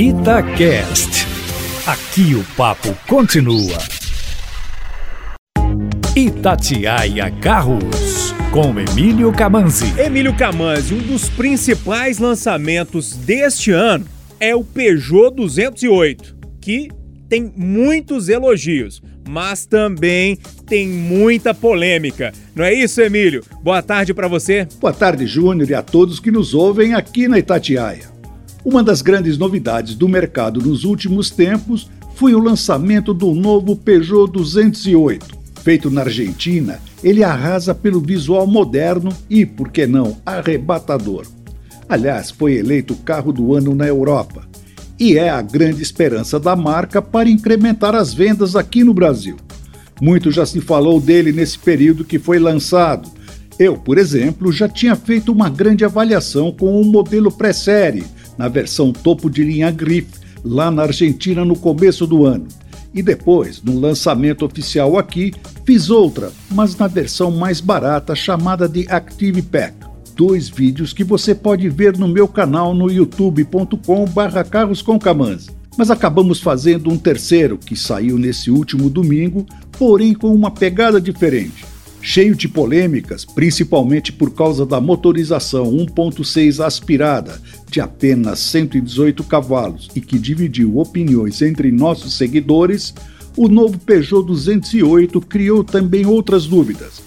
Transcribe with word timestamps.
Itacast. 0.00 1.26
Aqui 1.84 2.32
o 2.36 2.44
papo 2.56 2.96
continua. 3.08 3.76
Itatiaia 6.14 7.28
Carros, 7.40 8.32
com 8.52 8.78
Emílio 8.78 9.32
Camanzi. 9.32 9.92
Emílio 9.98 10.32
Camanzi, 10.36 10.94
um 10.94 10.98
dos 10.98 11.28
principais 11.28 12.18
lançamentos 12.18 13.16
deste 13.16 13.72
ano 13.72 14.06
é 14.38 14.54
o 14.54 14.62
Peugeot 14.62 15.34
208, 15.34 16.36
que 16.60 16.92
tem 17.28 17.52
muitos 17.56 18.28
elogios, 18.28 19.02
mas 19.28 19.66
também 19.66 20.38
tem 20.64 20.86
muita 20.86 21.52
polêmica. 21.52 22.32
Não 22.54 22.64
é 22.64 22.72
isso, 22.72 23.00
Emílio? 23.00 23.44
Boa 23.64 23.82
tarde 23.82 24.14
para 24.14 24.28
você. 24.28 24.68
Boa 24.80 24.92
tarde, 24.92 25.26
Júnior, 25.26 25.68
e 25.68 25.74
a 25.74 25.82
todos 25.82 26.20
que 26.20 26.30
nos 26.30 26.54
ouvem 26.54 26.94
aqui 26.94 27.26
na 27.26 27.36
Itatiaia. 27.36 28.16
Uma 28.64 28.82
das 28.82 29.02
grandes 29.02 29.38
novidades 29.38 29.94
do 29.94 30.08
mercado 30.08 30.60
nos 30.60 30.84
últimos 30.84 31.30
tempos 31.30 31.88
foi 32.14 32.34
o 32.34 32.40
lançamento 32.40 33.14
do 33.14 33.32
novo 33.32 33.76
Peugeot 33.76 34.30
208. 34.32 35.38
Feito 35.62 35.90
na 35.90 36.02
Argentina, 36.02 36.80
ele 37.02 37.22
arrasa 37.22 37.74
pelo 37.74 38.00
visual 38.00 38.46
moderno 38.46 39.10
e, 39.30 39.46
por 39.46 39.70
que 39.70 39.86
não, 39.86 40.16
arrebatador. 40.26 41.26
Aliás, 41.88 42.30
foi 42.30 42.56
eleito 42.56 42.94
carro 42.96 43.32
do 43.32 43.54
ano 43.54 43.74
na 43.74 43.86
Europa 43.86 44.48
e 44.98 45.16
é 45.16 45.30
a 45.30 45.40
grande 45.40 45.80
esperança 45.80 46.40
da 46.40 46.56
marca 46.56 47.00
para 47.00 47.28
incrementar 47.28 47.94
as 47.94 48.12
vendas 48.12 48.56
aqui 48.56 48.82
no 48.82 48.92
Brasil. 48.92 49.36
Muito 50.00 50.30
já 50.30 50.44
se 50.44 50.60
falou 50.60 51.00
dele 51.00 51.32
nesse 51.32 51.58
período 51.58 52.04
que 52.04 52.18
foi 52.18 52.38
lançado. 52.38 53.08
Eu, 53.58 53.76
por 53.76 53.98
exemplo, 53.98 54.52
já 54.52 54.68
tinha 54.68 54.94
feito 54.96 55.32
uma 55.32 55.48
grande 55.48 55.84
avaliação 55.84 56.52
com 56.52 56.80
o 56.80 56.84
modelo 56.84 57.30
pré-série, 57.30 58.04
na 58.38 58.48
versão 58.48 58.92
topo 58.92 59.28
de 59.28 59.42
linha 59.42 59.70
Griff, 59.70 60.08
lá 60.44 60.70
na 60.70 60.84
Argentina 60.84 61.44
no 61.44 61.56
começo 61.56 62.06
do 62.06 62.24
ano. 62.24 62.46
E 62.94 63.02
depois, 63.02 63.60
no 63.62 63.78
lançamento 63.78 64.46
oficial 64.46 64.96
aqui, 64.96 65.34
fiz 65.66 65.90
outra, 65.90 66.32
mas 66.50 66.76
na 66.76 66.86
versão 66.86 67.30
mais 67.30 67.60
barata 67.60 68.14
chamada 68.14 68.66
de 68.68 68.86
Active 68.88 69.42
Pack. 69.42 69.74
Dois 70.16 70.48
vídeos 70.48 70.92
que 70.92 71.04
você 71.04 71.34
pode 71.34 71.68
ver 71.68 71.96
no 71.98 72.08
meu 72.08 72.26
canal 72.26 72.74
no 72.74 72.90
youtube.com/barra 72.90 74.46
Mas 75.76 75.90
acabamos 75.90 76.40
fazendo 76.40 76.90
um 76.90 76.96
terceiro 76.96 77.58
que 77.58 77.76
saiu 77.76 78.18
nesse 78.18 78.50
último 78.50 78.88
domingo, 78.88 79.44
porém 79.72 80.14
com 80.14 80.34
uma 80.34 80.50
pegada 80.50 81.00
diferente 81.00 81.67
cheio 82.00 82.34
de 82.34 82.48
polêmicas, 82.48 83.24
principalmente 83.24 84.12
por 84.12 84.32
causa 84.34 84.64
da 84.64 84.80
motorização 84.80 85.72
1.6 85.72 86.64
aspirada 86.64 87.40
de 87.70 87.80
apenas 87.80 88.38
118 88.38 89.22
cavalos 89.24 89.90
e 89.94 90.00
que 90.00 90.18
dividiu 90.18 90.78
opiniões 90.78 91.42
entre 91.42 91.70
nossos 91.70 92.16
seguidores, 92.16 92.94
o 93.36 93.48
novo 93.48 93.78
Peugeot 93.78 94.26
208 94.26 95.20
criou 95.22 95.62
também 95.62 96.06
outras 96.06 96.46
dúvidas. 96.46 97.02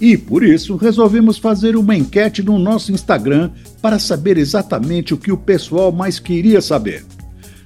E 0.00 0.16
por 0.16 0.42
isso 0.42 0.76
resolvemos 0.76 1.36
fazer 1.36 1.76
uma 1.76 1.94
enquete 1.94 2.42
no 2.42 2.58
nosso 2.58 2.90
Instagram 2.90 3.50
para 3.82 3.98
saber 3.98 4.38
exatamente 4.38 5.12
o 5.12 5.18
que 5.18 5.30
o 5.30 5.36
pessoal 5.36 5.92
mais 5.92 6.18
queria 6.18 6.62
saber. 6.62 7.04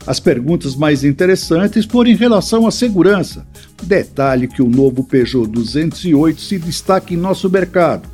As 0.07 0.21
perguntas 0.21 0.75
mais 0.75 1.03
interessantes 1.05 1.85
foram 1.85 2.11
em 2.11 2.17
relação 2.17 2.67
à 2.67 2.71
segurança. 2.71 3.47
Detalhe 3.85 4.49
que 4.49 4.63
o 4.63 4.69
novo 4.69 5.05
Peugeot 5.05 5.47
208 5.47 6.41
se 6.41 6.59
destaca 6.59 7.13
em 7.13 7.17
nosso 7.17 7.51
mercado. 7.51 8.09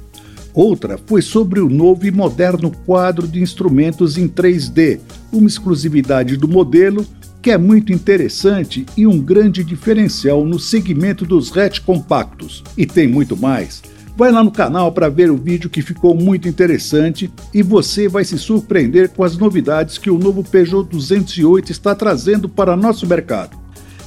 Outra 0.52 0.98
foi 1.06 1.22
sobre 1.22 1.60
o 1.60 1.68
novo 1.68 2.06
e 2.06 2.10
moderno 2.10 2.72
quadro 2.84 3.28
de 3.28 3.40
instrumentos 3.40 4.18
em 4.18 4.28
3D, 4.28 4.98
uma 5.32 5.46
exclusividade 5.46 6.36
do 6.36 6.48
modelo 6.48 7.06
que 7.40 7.50
é 7.50 7.56
muito 7.56 7.92
interessante 7.92 8.84
e 8.96 9.06
um 9.06 9.18
grande 9.18 9.64
diferencial 9.64 10.44
no 10.44 10.58
segmento 10.58 11.24
dos 11.24 11.56
hatch 11.56 11.80
compactos. 11.80 12.62
E 12.76 12.84
tem 12.84 13.06
muito 13.06 13.36
mais. 13.36 13.82
Vai 14.16 14.30
lá 14.30 14.44
no 14.44 14.50
canal 14.50 14.92
para 14.92 15.08
ver 15.08 15.30
o 15.30 15.36
vídeo 15.36 15.70
que 15.70 15.80
ficou 15.80 16.14
muito 16.14 16.48
interessante 16.48 17.30
e 17.54 17.62
você 17.62 18.08
vai 18.08 18.24
se 18.24 18.36
surpreender 18.36 19.08
com 19.08 19.24
as 19.24 19.38
novidades 19.38 19.96
que 19.96 20.10
o 20.10 20.18
novo 20.18 20.42
Peugeot 20.42 20.86
208 20.90 21.72
está 21.72 21.94
trazendo 21.94 22.48
para 22.48 22.76
nosso 22.76 23.06
mercado. 23.06 23.59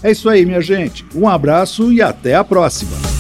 É 0.04 0.12
isso 0.12 0.30
aí, 0.30 0.46
minha 0.46 0.62
gente. 0.62 1.06
Um 1.16 1.28
abraço 1.30 1.92
e 1.92 2.02
até 2.02 2.36
a 2.36 2.44
próxima. 2.44 3.13